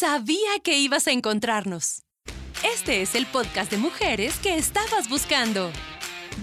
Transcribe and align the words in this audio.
Sabía 0.00 0.60
que 0.62 0.78
ibas 0.78 1.08
a 1.08 1.10
encontrarnos. 1.10 2.04
Este 2.62 3.02
es 3.02 3.16
el 3.16 3.26
podcast 3.26 3.68
de 3.68 3.78
mujeres 3.78 4.38
que 4.38 4.56
estabas 4.56 5.08
buscando. 5.08 5.72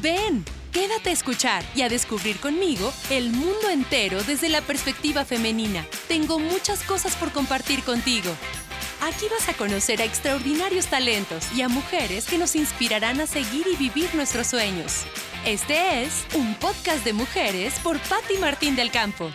Ven, 0.01 0.43
quédate 0.73 1.11
a 1.11 1.13
escuchar 1.13 1.63
y 1.73 1.81
a 1.81 1.87
descubrir 1.87 2.37
conmigo 2.41 2.91
el 3.09 3.29
mundo 3.29 3.69
entero 3.69 4.21
desde 4.23 4.49
la 4.49 4.59
perspectiva 4.59 5.23
femenina. 5.23 5.85
Tengo 6.09 6.37
muchas 6.37 6.83
cosas 6.83 7.15
por 7.15 7.31
compartir 7.31 7.81
contigo. 7.83 8.29
Aquí 9.01 9.25
vas 9.31 9.47
a 9.47 9.53
conocer 9.53 10.01
a 10.01 10.03
extraordinarios 10.03 10.87
talentos 10.87 11.47
y 11.55 11.61
a 11.61 11.69
mujeres 11.69 12.25
que 12.25 12.37
nos 12.37 12.57
inspirarán 12.57 13.21
a 13.21 13.25
seguir 13.25 13.67
y 13.71 13.77
vivir 13.77 14.13
nuestros 14.15 14.47
sueños. 14.47 15.05
Este 15.45 16.03
es 16.03 16.25
un 16.33 16.55
podcast 16.55 17.05
de 17.05 17.13
mujeres 17.13 17.79
por 17.79 17.99
Patti 17.99 18.37
Martín 18.37 18.75
del 18.75 18.91
Campo. 18.91 19.31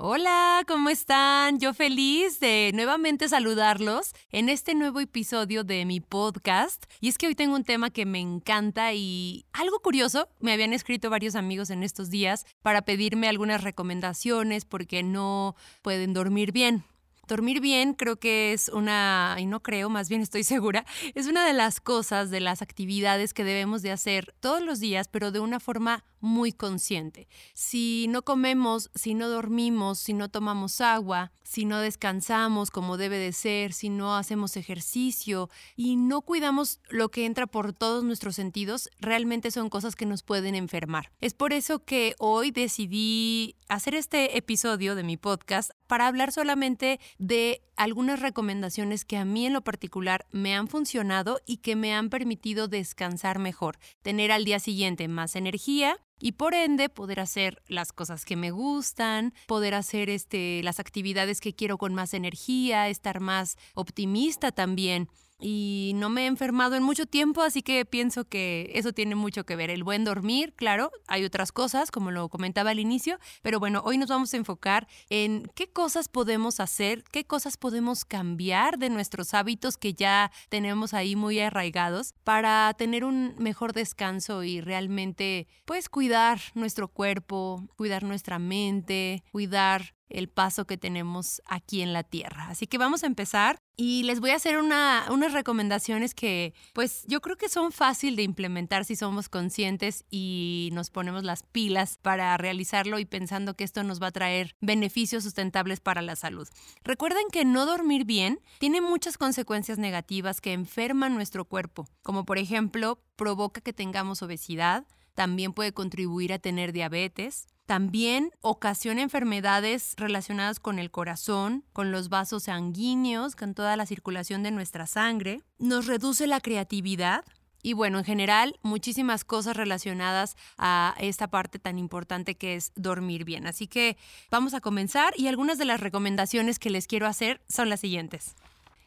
Hola, 0.00 0.62
¿cómo 0.68 0.90
están? 0.90 1.58
Yo 1.58 1.74
feliz 1.74 2.38
de 2.38 2.70
nuevamente 2.72 3.28
saludarlos 3.28 4.12
en 4.30 4.48
este 4.48 4.76
nuevo 4.76 5.00
episodio 5.00 5.64
de 5.64 5.84
mi 5.86 5.98
podcast. 5.98 6.84
Y 7.00 7.08
es 7.08 7.18
que 7.18 7.26
hoy 7.26 7.34
tengo 7.34 7.56
un 7.56 7.64
tema 7.64 7.90
que 7.90 8.06
me 8.06 8.20
encanta 8.20 8.94
y 8.94 9.44
algo 9.52 9.80
curioso, 9.80 10.28
me 10.38 10.52
habían 10.52 10.72
escrito 10.72 11.10
varios 11.10 11.34
amigos 11.34 11.70
en 11.70 11.82
estos 11.82 12.10
días 12.10 12.46
para 12.62 12.82
pedirme 12.82 13.28
algunas 13.28 13.64
recomendaciones 13.64 14.64
porque 14.64 15.02
no 15.02 15.56
pueden 15.82 16.12
dormir 16.12 16.52
bien. 16.52 16.84
Dormir 17.28 17.60
bien 17.60 17.92
creo 17.92 18.16
que 18.16 18.54
es 18.54 18.70
una, 18.70 19.36
y 19.38 19.44
no 19.44 19.62
creo, 19.62 19.90
más 19.90 20.08
bien 20.08 20.22
estoy 20.22 20.44
segura, 20.44 20.86
es 21.14 21.26
una 21.26 21.46
de 21.46 21.52
las 21.52 21.78
cosas, 21.78 22.30
de 22.30 22.40
las 22.40 22.62
actividades 22.62 23.34
que 23.34 23.44
debemos 23.44 23.82
de 23.82 23.92
hacer 23.92 24.34
todos 24.40 24.62
los 24.62 24.80
días, 24.80 25.08
pero 25.08 25.30
de 25.30 25.38
una 25.38 25.60
forma 25.60 26.04
muy 26.20 26.52
consciente. 26.52 27.28
Si 27.52 28.06
no 28.08 28.22
comemos, 28.22 28.90
si 28.94 29.12
no 29.12 29.28
dormimos, 29.28 29.98
si 29.98 30.14
no 30.14 30.30
tomamos 30.30 30.80
agua, 30.80 31.30
si 31.44 31.66
no 31.66 31.80
descansamos 31.80 32.70
como 32.70 32.96
debe 32.96 33.18
de 33.18 33.32
ser, 33.32 33.74
si 33.74 33.90
no 33.90 34.16
hacemos 34.16 34.56
ejercicio 34.56 35.50
y 35.76 35.96
no 35.96 36.22
cuidamos 36.22 36.80
lo 36.88 37.10
que 37.10 37.26
entra 37.26 37.46
por 37.46 37.74
todos 37.74 38.04
nuestros 38.04 38.36
sentidos, 38.36 38.88
realmente 39.00 39.50
son 39.50 39.68
cosas 39.68 39.96
que 39.96 40.06
nos 40.06 40.22
pueden 40.22 40.54
enfermar. 40.54 41.12
Es 41.20 41.34
por 41.34 41.52
eso 41.52 41.84
que 41.84 42.14
hoy 42.18 42.50
decidí 42.50 43.56
hacer 43.68 43.94
este 43.94 44.38
episodio 44.38 44.94
de 44.94 45.04
mi 45.04 45.18
podcast 45.18 45.70
para 45.88 46.06
hablar 46.06 46.30
solamente 46.30 47.00
de 47.18 47.62
algunas 47.76 48.20
recomendaciones 48.20 49.04
que 49.04 49.16
a 49.16 49.24
mí 49.24 49.46
en 49.46 49.54
lo 49.54 49.62
particular 49.62 50.26
me 50.30 50.54
han 50.54 50.68
funcionado 50.68 51.40
y 51.46 51.56
que 51.56 51.74
me 51.74 51.94
han 51.94 52.10
permitido 52.10 52.68
descansar 52.68 53.40
mejor, 53.40 53.78
tener 54.02 54.30
al 54.30 54.44
día 54.44 54.60
siguiente 54.60 55.08
más 55.08 55.34
energía 55.34 55.98
y 56.20 56.32
por 56.32 56.54
ende 56.54 56.88
poder 56.88 57.20
hacer 57.20 57.62
las 57.66 57.92
cosas 57.92 58.24
que 58.24 58.36
me 58.36 58.50
gustan, 58.50 59.32
poder 59.46 59.74
hacer 59.74 60.10
este, 60.10 60.62
las 60.62 60.78
actividades 60.78 61.40
que 61.40 61.54
quiero 61.54 61.78
con 61.78 61.94
más 61.94 62.14
energía, 62.14 62.88
estar 62.88 63.20
más 63.20 63.56
optimista 63.74 64.52
también 64.52 65.08
y 65.40 65.92
no 65.94 66.08
me 66.08 66.24
he 66.24 66.26
enfermado 66.26 66.74
en 66.74 66.82
mucho 66.82 67.06
tiempo, 67.06 67.42
así 67.42 67.62
que 67.62 67.84
pienso 67.84 68.24
que 68.24 68.70
eso 68.74 68.92
tiene 68.92 69.14
mucho 69.14 69.44
que 69.44 69.56
ver. 69.56 69.70
El 69.70 69.84
buen 69.84 70.04
dormir, 70.04 70.54
claro, 70.54 70.90
hay 71.06 71.24
otras 71.24 71.52
cosas, 71.52 71.90
como 71.90 72.10
lo 72.10 72.28
comentaba 72.28 72.70
al 72.70 72.80
inicio, 72.80 73.18
pero 73.42 73.60
bueno, 73.60 73.82
hoy 73.84 73.98
nos 73.98 74.08
vamos 74.08 74.34
a 74.34 74.36
enfocar 74.36 74.88
en 75.10 75.48
qué 75.54 75.68
cosas 75.68 76.08
podemos 76.08 76.60
hacer, 76.60 77.04
qué 77.12 77.24
cosas 77.24 77.56
podemos 77.56 78.04
cambiar 78.04 78.78
de 78.78 78.90
nuestros 78.90 79.34
hábitos 79.34 79.76
que 79.76 79.94
ya 79.94 80.32
tenemos 80.48 80.94
ahí 80.94 81.16
muy 81.16 81.38
arraigados 81.40 82.14
para 82.24 82.74
tener 82.74 83.04
un 83.04 83.34
mejor 83.38 83.72
descanso 83.72 84.42
y 84.42 84.60
realmente 84.60 85.46
pues 85.64 85.88
cuidar 85.88 86.40
nuestro 86.54 86.88
cuerpo, 86.88 87.68
cuidar 87.76 88.02
nuestra 88.02 88.38
mente, 88.38 89.22
cuidar 89.30 89.94
el 90.08 90.28
paso 90.28 90.66
que 90.66 90.76
tenemos 90.76 91.42
aquí 91.46 91.82
en 91.82 91.92
la 91.92 92.02
Tierra. 92.02 92.48
Así 92.48 92.66
que 92.66 92.78
vamos 92.78 93.02
a 93.02 93.06
empezar 93.06 93.58
y 93.76 94.02
les 94.02 94.18
voy 94.18 94.30
a 94.30 94.36
hacer 94.36 94.58
unas 94.58 95.32
recomendaciones 95.32 96.14
que 96.14 96.52
pues 96.72 97.04
yo 97.06 97.20
creo 97.20 97.36
que 97.36 97.48
son 97.48 97.70
fácil 97.70 98.16
de 98.16 98.24
implementar 98.24 98.84
si 98.84 98.96
somos 98.96 99.28
conscientes 99.28 100.04
y 100.10 100.70
nos 100.72 100.90
ponemos 100.90 101.22
las 101.22 101.44
pilas 101.44 101.98
para 102.02 102.36
realizarlo 102.36 102.98
y 102.98 103.04
pensando 103.04 103.54
que 103.54 103.64
esto 103.64 103.84
nos 103.84 104.02
va 104.02 104.08
a 104.08 104.12
traer 104.12 104.56
beneficios 104.60 105.22
sustentables 105.22 105.80
para 105.80 106.02
la 106.02 106.16
salud. 106.16 106.48
Recuerden 106.82 107.24
que 107.30 107.44
no 107.44 107.66
dormir 107.66 108.04
bien 108.04 108.40
tiene 108.58 108.80
muchas 108.80 109.16
consecuencias 109.16 109.78
negativas 109.78 110.40
que 110.40 110.52
enferman 110.52 111.14
nuestro 111.14 111.44
cuerpo, 111.44 111.86
como 112.02 112.24
por 112.24 112.38
ejemplo 112.38 113.00
provoca 113.14 113.60
que 113.60 113.72
tengamos 113.72 114.22
obesidad, 114.22 114.86
también 115.14 115.52
puede 115.52 115.72
contribuir 115.72 116.32
a 116.32 116.38
tener 116.38 116.72
diabetes, 116.72 117.46
también 117.68 118.30
ocasiona 118.40 119.02
enfermedades 119.02 119.92
relacionadas 119.98 120.58
con 120.58 120.78
el 120.78 120.90
corazón, 120.90 121.66
con 121.74 121.92
los 121.92 122.08
vasos 122.08 122.44
sanguíneos, 122.44 123.36
con 123.36 123.52
toda 123.52 123.76
la 123.76 123.84
circulación 123.84 124.42
de 124.42 124.50
nuestra 124.50 124.86
sangre. 124.86 125.42
Nos 125.58 125.84
reduce 125.84 126.26
la 126.26 126.40
creatividad, 126.40 127.26
y 127.62 127.74
bueno, 127.74 127.98
en 127.98 128.06
general, 128.06 128.58
muchísimas 128.62 129.22
cosas 129.22 129.54
relacionadas 129.54 130.34
a 130.56 130.94
esta 130.98 131.28
parte 131.28 131.58
tan 131.58 131.78
importante 131.78 132.36
que 132.38 132.54
es 132.54 132.72
dormir 132.74 133.24
bien. 133.24 133.46
Así 133.46 133.66
que 133.66 133.98
vamos 134.30 134.54
a 134.54 134.62
comenzar 134.62 135.12
y 135.18 135.26
algunas 135.26 135.58
de 135.58 135.66
las 135.66 135.80
recomendaciones 135.80 136.58
que 136.58 136.70
les 136.70 136.86
quiero 136.86 137.06
hacer 137.06 137.42
son 137.50 137.68
las 137.68 137.80
siguientes. 137.80 138.34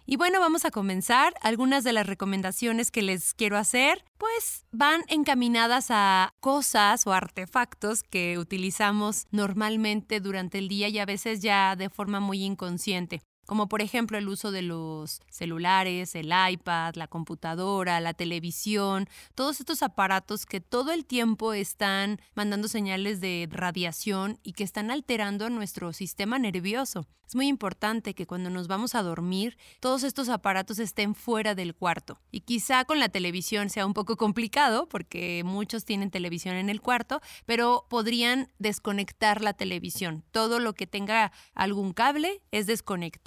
Y 0.06 0.18
bueno, 0.18 0.40
vamos 0.40 0.66
a 0.66 0.72
comenzar. 0.72 1.34
Algunas 1.42 1.84
de 1.84 1.94
las 1.94 2.08
recomendaciones 2.08 2.92
que 2.92 3.02
les 3.02 3.34
quiero 3.34 3.58
hacer, 3.58 4.04
pues 4.18 4.66
van 4.72 5.04
encaminadas 5.08 5.88
a 5.90 6.34
cosas 6.40 7.06
o 7.08 7.14
artefactos 7.14 8.04
que 8.04 8.38
utilizamos 8.38 9.26
normalmente 9.32 10.20
durante 10.20 10.58
el 10.58 10.68
día 10.68 10.90
y 10.90 11.00
a 11.00 11.06
veces 11.06 11.42
ya 11.42 11.76
de 11.76 11.90
forma 11.90 12.20
muy 12.20 12.44
inconsciente 12.44 13.22
como 13.46 13.68
por 13.68 13.82
ejemplo 13.82 14.18
el 14.18 14.28
uso 14.28 14.52
de 14.52 14.62
los 14.62 15.22
celulares, 15.30 16.16
el 16.16 16.32
iPad, 16.52 16.96
la 16.96 17.08
computadora, 17.08 18.00
la 18.00 18.14
televisión, 18.14 19.08
todos 19.36 19.60
estos 19.60 19.84
aparatos 19.84 20.46
que 20.46 20.62
todo 20.62 20.92
el 20.92 21.06
tiempo 21.06 21.54
están 21.54 22.20
mandando 22.36 22.68
señales 22.68 23.22
de 23.22 23.48
radiación 23.52 24.40
y 24.44 24.54
que 24.54 24.64
están 24.64 24.92
alterando 24.92 25.50
nuestro 25.50 25.94
sistema 25.94 26.40
nervioso. 26.40 27.08
Es 27.32 27.36
muy 27.36 27.48
importante 27.48 28.14
que 28.14 28.28
cuando 28.28 28.50
nos 28.50 28.68
vamos 28.68 28.94
a 28.94 29.04
dormir, 29.04 29.58
todos 29.80 30.04
estos 30.04 30.28
aparatos 30.28 30.80
estén 30.80 31.16
fuera 31.16 31.56
del 31.56 31.74
cuarto. 31.74 32.20
Y 32.30 32.42
quizá 32.42 32.84
con 32.84 33.00
la 33.00 33.08
televisión 33.08 33.70
sea 33.70 33.86
un 33.86 33.94
poco 33.94 34.18
complicado 34.18 34.90
porque 34.90 35.42
muchos 35.46 35.86
tienen 35.86 36.12
televisión 36.12 36.58
en 36.58 36.70
el 36.70 36.82
cuarto, 36.82 37.22
pero 37.46 37.86
podrían 37.90 38.50
desconectar 38.60 39.42
la 39.42 39.54
televisión. 39.54 40.26
Todo 40.32 40.60
lo 40.60 40.74
que 40.74 40.88
tenga 40.88 41.32
algún 41.54 41.94
cable 41.94 42.42
es 42.52 42.68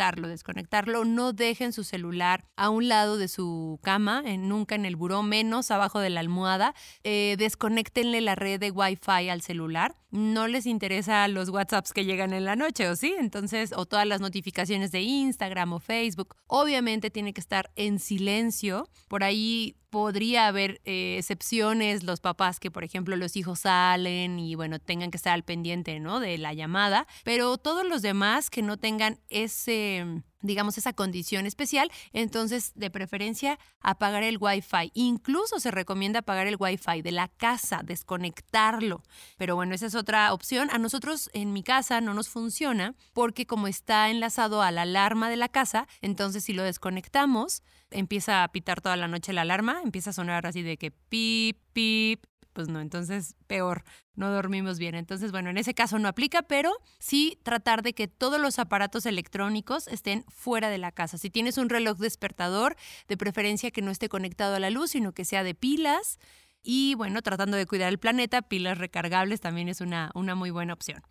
desconectarlo, 0.04 0.28
desconectarlo. 0.28 1.04
No 1.04 1.32
dejen 1.32 1.72
su 1.72 1.84
celular 1.84 2.44
a 2.56 2.68
un 2.68 2.88
lado 2.88 3.16
de 3.16 3.28
su 3.28 3.78
cama, 3.82 4.22
nunca 4.22 4.74
en 4.74 4.84
el 4.84 4.96
buró, 4.96 5.22
menos 5.22 5.70
abajo 5.70 6.00
de 6.00 6.10
la 6.10 6.20
almohada. 6.20 6.74
Eh, 7.04 7.36
desconectenle 7.38 8.20
la 8.20 8.34
red 8.34 8.60
de 8.60 8.70
Wi-Fi 8.70 9.30
al 9.30 9.40
celular. 9.40 9.96
No 10.14 10.46
les 10.46 10.64
interesa 10.66 11.26
los 11.26 11.48
WhatsApps 11.48 11.92
que 11.92 12.04
llegan 12.04 12.32
en 12.32 12.44
la 12.44 12.54
noche, 12.54 12.88
¿o 12.88 12.94
sí? 12.94 13.16
Entonces, 13.18 13.72
o 13.76 13.84
todas 13.84 14.06
las 14.06 14.20
notificaciones 14.20 14.92
de 14.92 15.00
Instagram 15.00 15.72
o 15.72 15.80
Facebook. 15.80 16.36
Obviamente 16.46 17.10
tiene 17.10 17.34
que 17.34 17.40
estar 17.40 17.72
en 17.74 17.98
silencio. 17.98 18.88
Por 19.08 19.24
ahí 19.24 19.74
podría 19.90 20.46
haber 20.46 20.80
eh, 20.84 21.16
excepciones, 21.18 22.04
los 22.04 22.20
papás 22.20 22.60
que, 22.60 22.70
por 22.70 22.84
ejemplo, 22.84 23.16
los 23.16 23.34
hijos 23.34 23.58
salen 23.58 24.38
y, 24.38 24.54
bueno, 24.54 24.78
tengan 24.78 25.10
que 25.10 25.16
estar 25.16 25.32
al 25.32 25.42
pendiente, 25.42 25.98
¿no? 25.98 26.20
De 26.20 26.38
la 26.38 26.54
llamada, 26.54 27.08
pero 27.24 27.58
todos 27.58 27.84
los 27.84 28.00
demás 28.00 28.50
que 28.50 28.62
no 28.62 28.76
tengan 28.76 29.18
ese 29.30 30.22
digamos, 30.44 30.76
esa 30.78 30.92
condición 30.92 31.46
especial, 31.46 31.90
entonces 32.12 32.72
de 32.74 32.90
preferencia 32.90 33.58
apagar 33.80 34.22
el 34.22 34.36
Wi-Fi. 34.38 34.92
Incluso 34.92 35.58
se 35.58 35.70
recomienda 35.70 36.20
apagar 36.20 36.46
el 36.46 36.56
Wi-Fi 36.58 37.02
de 37.02 37.12
la 37.12 37.28
casa, 37.28 37.80
desconectarlo. 37.82 39.02
Pero 39.38 39.56
bueno, 39.56 39.74
esa 39.74 39.86
es 39.86 39.94
otra 39.94 40.32
opción. 40.32 40.68
A 40.70 40.78
nosotros 40.78 41.30
en 41.32 41.52
mi 41.52 41.62
casa 41.62 42.00
no 42.00 42.12
nos 42.12 42.28
funciona 42.28 42.94
porque 43.14 43.46
como 43.46 43.66
está 43.66 44.10
enlazado 44.10 44.62
a 44.62 44.70
la 44.70 44.82
alarma 44.82 45.30
de 45.30 45.36
la 45.36 45.48
casa, 45.48 45.88
entonces 46.02 46.44
si 46.44 46.52
lo 46.52 46.62
desconectamos, 46.62 47.62
empieza 47.90 48.44
a 48.44 48.48
pitar 48.48 48.80
toda 48.80 48.96
la 48.96 49.08
noche 49.08 49.32
la 49.32 49.42
alarma, 49.42 49.80
empieza 49.82 50.10
a 50.10 50.12
sonar 50.12 50.46
así 50.46 50.62
de 50.62 50.76
que 50.76 50.90
pip, 50.90 51.58
pip, 51.72 52.24
pues 52.54 52.68
no, 52.68 52.80
entonces 52.80 53.34
peor, 53.46 53.84
no 54.14 54.30
dormimos 54.30 54.78
bien. 54.78 54.94
Entonces, 54.94 55.32
bueno, 55.32 55.50
en 55.50 55.58
ese 55.58 55.74
caso 55.74 55.98
no 55.98 56.08
aplica, 56.08 56.42
pero 56.42 56.72
sí 56.98 57.38
tratar 57.42 57.82
de 57.82 57.92
que 57.92 58.08
todos 58.08 58.40
los 58.40 58.58
aparatos 58.58 59.04
electrónicos 59.04 59.88
estén 59.88 60.24
fuera 60.28 60.70
de 60.70 60.78
la 60.78 60.92
casa. 60.92 61.18
Si 61.18 61.28
tienes 61.28 61.58
un 61.58 61.68
reloj 61.68 61.98
despertador, 61.98 62.76
de 63.08 63.16
preferencia 63.16 63.70
que 63.70 63.82
no 63.82 63.90
esté 63.90 64.08
conectado 64.08 64.54
a 64.54 64.60
la 64.60 64.70
luz, 64.70 64.92
sino 64.92 65.12
que 65.12 65.24
sea 65.24 65.42
de 65.44 65.54
pilas. 65.54 66.18
Y 66.62 66.94
bueno, 66.94 67.20
tratando 67.20 67.56
de 67.56 67.66
cuidar 67.66 67.90
el 67.90 67.98
planeta, 67.98 68.40
pilas 68.40 68.78
recargables 68.78 69.40
también 69.40 69.68
es 69.68 69.80
una, 69.82 70.10
una 70.14 70.34
muy 70.34 70.50
buena 70.50 70.72
opción. 70.72 71.02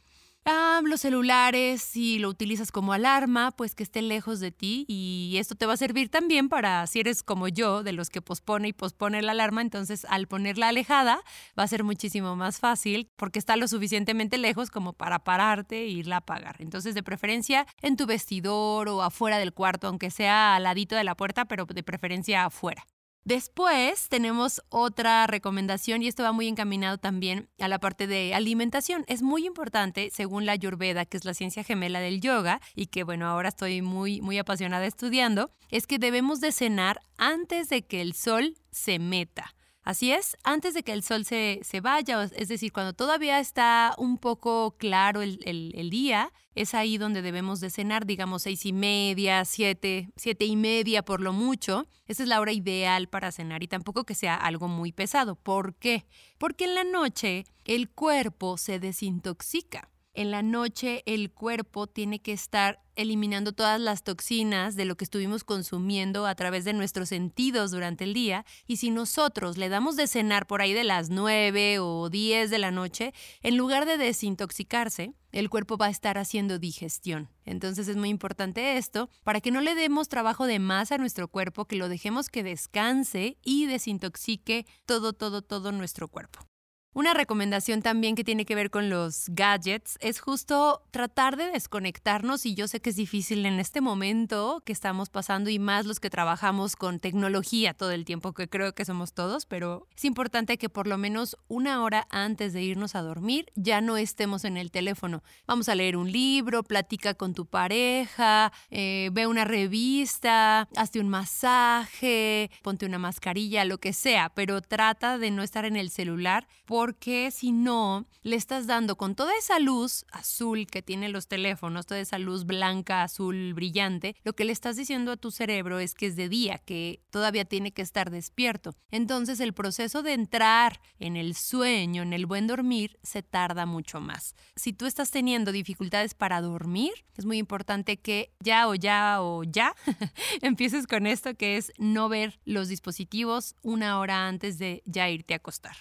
Ah, 0.45 0.81
los 0.83 0.99
celulares, 0.99 1.81
si 1.81 2.19
lo 2.19 2.27
utilizas 2.27 2.69
como 2.69 2.91
alarma, 2.91 3.51
pues 3.51 3.75
que 3.75 3.83
esté 3.83 4.01
lejos 4.01 4.41
de 4.41 4.51
ti 4.51 4.83
y 4.89 5.37
esto 5.37 5.55
te 5.55 5.65
va 5.65 5.73
a 5.73 5.77
servir 5.77 6.09
también 6.09 6.49
para, 6.49 6.85
si 6.85 6.99
eres 6.99 7.23
como 7.23 7.47
yo, 7.47 7.81
de 7.81 7.93
los 7.93 8.09
que 8.09 8.21
pospone 8.21 8.67
y 8.67 8.73
pospone 8.73 9.21
la 9.21 9.31
alarma, 9.31 9.61
entonces 9.61 10.05
al 10.09 10.27
ponerla 10.27 10.67
alejada 10.67 11.21
va 11.57 11.63
a 11.63 11.67
ser 11.69 11.85
muchísimo 11.85 12.35
más 12.35 12.59
fácil 12.59 13.09
porque 13.15 13.39
está 13.39 13.55
lo 13.55 13.69
suficientemente 13.69 14.37
lejos 14.37 14.69
como 14.69 14.91
para 14.91 15.19
pararte 15.19 15.83
e 15.83 15.87
irla 15.87 16.15
a 16.15 16.19
apagar. 16.19 16.57
Entonces, 16.59 16.93
de 16.93 17.03
preferencia 17.03 17.65
en 17.81 17.95
tu 17.95 18.05
vestidor 18.05 18.89
o 18.89 19.01
afuera 19.01 19.37
del 19.37 19.53
cuarto, 19.53 19.87
aunque 19.87 20.11
sea 20.11 20.55
al 20.55 20.63
ladito 20.63 20.97
de 20.97 21.05
la 21.05 21.15
puerta, 21.15 21.45
pero 21.45 21.65
de 21.65 21.83
preferencia 21.83 22.43
afuera. 22.43 22.85
Después 23.25 24.09
tenemos 24.09 24.61
otra 24.67 25.25
recomendación 25.27 26.03
y 26.03 26.09
esto 26.09 26.23
va 26.23 26.33
muy 26.33 26.49
encaminado 26.49 26.97
también 26.97 27.47
a 27.59 27.69
la 27.69 27.79
parte 27.79 28.05
de 28.05 28.35
alimentación. 28.35 29.05
Es 29.07 29.21
muy 29.21 29.45
importante, 29.45 30.09
según 30.11 30.45
la 30.45 30.51
Ayurveda, 30.51 31.05
que 31.05 31.15
es 31.15 31.23
la 31.23 31.33
ciencia 31.33 31.63
gemela 31.63 32.01
del 32.01 32.19
yoga 32.19 32.59
y 32.75 32.87
que 32.87 33.03
bueno, 33.03 33.27
ahora 33.27 33.49
estoy 33.49 33.81
muy 33.81 34.19
muy 34.19 34.37
apasionada 34.37 34.85
estudiando, 34.85 35.51
es 35.69 35.87
que 35.87 35.99
debemos 35.99 36.41
de 36.41 36.51
cenar 36.51 36.99
antes 37.17 37.69
de 37.69 37.85
que 37.85 38.01
el 38.01 38.13
sol 38.13 38.57
se 38.71 38.99
meta. 38.99 39.55
Así 39.83 40.13
es, 40.13 40.37
antes 40.45 40.73
de 40.73 40.83
que 40.83 40.93
el 40.93 41.03
sol 41.03 41.25
se, 41.25 41.59
vaya, 41.81 42.23
es 42.23 42.47
decir, 42.47 42.71
cuando 42.71 42.93
todavía 42.93 43.39
está 43.39 43.93
un 43.97 44.17
poco 44.17 44.77
claro 44.77 45.21
el, 45.21 45.39
el, 45.43 45.89
día, 45.89 46.31
es 46.55 46.73
ahí 46.73 46.97
donde 46.97 47.21
debemos 47.21 47.59
de 47.59 47.69
cenar, 47.69 48.05
digamos 48.05 48.43
seis 48.43 48.65
y 48.65 48.71
media, 48.71 49.43
siete, 49.43 50.09
siete 50.15 50.45
y 50.45 50.55
media 50.55 51.03
por 51.03 51.19
lo 51.19 51.33
mucho. 51.33 51.85
Esa 52.07 52.23
es 52.23 52.29
la 52.29 52.39
hora 52.39 52.53
ideal 52.53 53.09
para 53.09 53.33
cenar 53.33 53.61
y 53.61 53.67
tampoco 53.67 54.05
que 54.05 54.15
sea 54.15 54.35
algo 54.35 54.69
muy 54.69 54.93
pesado. 54.93 55.35
¿Por 55.35 55.75
qué? 55.75 56.05
Porque 56.37 56.63
en 56.63 56.75
la 56.75 56.85
noche 56.85 57.43
el 57.65 57.89
cuerpo 57.89 58.57
se 58.57 58.79
desintoxica. 58.79 59.89
En 60.15 60.29
la 60.29 60.43
noche 60.43 61.01
el 61.07 61.31
cuerpo 61.31 61.87
tiene 61.87 62.21
que 62.21 62.33
estar 62.33 62.83
eliminando 62.95 63.51
todas 63.51 63.81
las 63.81 64.03
toxinas 64.03 64.75
de 64.75 64.85
lo 64.85 64.95
que 64.95 65.05
estuvimos 65.05 65.43
consumiendo 65.43 66.27
a 66.27 66.35
través 66.35 66.65
de 66.65 66.73
nuestros 66.73 67.09
sentidos 67.09 67.71
durante 67.71 68.03
el 68.03 68.13
día 68.13 68.45
y 68.67 68.77
si 68.77 68.91
nosotros 68.91 69.57
le 69.57 69.69
damos 69.69 69.95
de 69.95 70.05
cenar 70.05 70.45
por 70.45 70.61
ahí 70.61 70.71
de 70.73 70.83
las 70.83 71.09
9 71.09 71.79
o 71.79 72.09
10 72.11 72.51
de 72.51 72.59
la 72.59 72.69
noche, 72.69 73.11
en 73.41 73.57
lugar 73.57 73.87
de 73.87 73.97
desintoxicarse, 73.97 75.15
el 75.31 75.49
cuerpo 75.49 75.77
va 75.77 75.87
a 75.87 75.89
estar 75.89 76.19
haciendo 76.19 76.59
digestión. 76.59 77.29
Entonces 77.43 77.87
es 77.87 77.95
muy 77.95 78.09
importante 78.09 78.77
esto 78.77 79.09
para 79.23 79.41
que 79.41 79.49
no 79.49 79.61
le 79.61 79.73
demos 79.73 80.09
trabajo 80.09 80.45
de 80.45 80.59
más 80.59 80.91
a 80.91 80.99
nuestro 80.99 81.27
cuerpo, 81.27 81.65
que 81.65 81.75
lo 81.75 81.89
dejemos 81.89 82.29
que 82.29 82.43
descanse 82.43 83.39
y 83.41 83.65
desintoxique 83.65 84.67
todo, 84.85 85.13
todo, 85.13 85.41
todo 85.41 85.71
nuestro 85.71 86.07
cuerpo. 86.07 86.52
Una 86.95 87.15
recomendación 87.15 87.81
también 87.81 88.13
que 88.13 88.23
tiene 88.23 88.45
que 88.45 88.53
ver 88.53 88.69
con 88.69 88.91
los 88.91 89.25
gadgets 89.29 89.97
es 89.99 90.19
justo 90.19 90.83
tratar 90.91 91.37
de 91.37 91.47
desconectarnos 91.47 92.45
y 92.45 92.53
yo 92.53 92.67
sé 92.67 92.81
que 92.81 92.91
es 92.91 92.95
difícil 92.95 93.47
en 93.47 93.59
este 93.59 93.81
momento 93.81 94.61
que 94.63 94.73
estamos 94.73 95.09
pasando 95.09 95.49
y 95.49 95.57
más 95.57 95.87
los 95.87 95.99
que 95.99 96.11
trabajamos 96.11 96.75
con 96.75 96.99
tecnología 96.99 97.73
todo 97.73 97.89
el 97.89 98.05
tiempo, 98.05 98.33
que 98.33 98.47
creo 98.47 98.75
que 98.75 98.85
somos 98.85 99.13
todos, 99.13 99.47
pero 99.47 99.87
es 99.97 100.05
importante 100.05 100.59
que 100.59 100.69
por 100.69 100.85
lo 100.85 100.99
menos 100.99 101.35
una 101.47 101.81
hora 101.81 102.05
antes 102.11 102.53
de 102.53 102.61
irnos 102.61 102.93
a 102.93 103.01
dormir 103.01 103.51
ya 103.55 103.81
no 103.81 103.97
estemos 103.97 104.45
en 104.45 104.55
el 104.55 104.69
teléfono. 104.69 105.23
Vamos 105.47 105.69
a 105.69 105.75
leer 105.75 105.97
un 105.97 106.11
libro, 106.11 106.61
platica 106.61 107.15
con 107.15 107.33
tu 107.33 107.47
pareja, 107.47 108.53
eh, 108.69 109.09
ve 109.13 109.25
una 109.25 109.45
revista, 109.45 110.69
hazte 110.75 110.99
un 110.99 111.09
masaje, 111.09 112.51
ponte 112.61 112.85
una 112.85 112.99
mascarilla, 112.99 113.65
lo 113.65 113.79
que 113.79 113.93
sea, 113.93 114.29
pero 114.29 114.61
trata 114.61 115.17
de 115.17 115.31
no 115.31 115.41
estar 115.41 115.65
en 115.65 115.75
el 115.75 115.89
celular 115.89 116.47
porque 116.83 117.31
si 117.31 117.53
no, 117.53 118.09
le 118.23 118.35
estás 118.35 118.67
dando 118.67 118.97
con 118.97 119.15
toda 119.15 119.31
esa 119.37 119.57
luz 119.57 120.05
azul 120.11 120.67
que 120.67 120.81
tienen 120.81 121.13
los 121.13 121.29
teléfonos, 121.29 121.85
toda 121.85 122.01
esa 122.01 122.17
luz 122.17 122.45
blanca, 122.45 123.03
azul, 123.03 123.53
brillante, 123.53 124.17
lo 124.25 124.33
que 124.33 124.43
le 124.43 124.51
estás 124.51 124.75
diciendo 124.75 125.13
a 125.13 125.15
tu 125.15 125.31
cerebro 125.31 125.79
es 125.79 125.93
que 125.93 126.07
es 126.07 126.17
de 126.17 126.27
día, 126.27 126.57
que 126.57 127.01
todavía 127.09 127.45
tiene 127.45 127.71
que 127.71 127.81
estar 127.81 128.11
despierto. 128.11 128.75
Entonces 128.91 129.39
el 129.39 129.53
proceso 129.53 130.03
de 130.03 130.11
entrar 130.11 130.81
en 130.99 131.15
el 131.15 131.35
sueño, 131.35 132.03
en 132.03 132.11
el 132.11 132.25
buen 132.25 132.47
dormir, 132.47 132.99
se 133.01 133.23
tarda 133.23 133.65
mucho 133.65 134.01
más. 134.01 134.35
Si 134.57 134.73
tú 134.73 134.85
estás 134.85 135.09
teniendo 135.09 135.53
dificultades 135.53 136.13
para 136.15 136.41
dormir, 136.41 136.91
es 137.15 137.23
muy 137.23 137.37
importante 137.37 137.95
que 137.95 138.33
ya 138.41 138.67
o 138.67 138.75
ya 138.75 139.21
o 139.21 139.45
ya 139.45 139.73
empieces 140.41 140.85
con 140.85 141.07
esto 141.07 141.33
que 141.35 141.55
es 141.55 141.71
no 141.77 142.09
ver 142.09 142.41
los 142.43 142.67
dispositivos 142.67 143.55
una 143.61 143.99
hora 143.99 144.27
antes 144.27 144.57
de 144.57 144.83
ya 144.85 145.09
irte 145.09 145.33
a 145.33 145.37
acostar. 145.37 145.77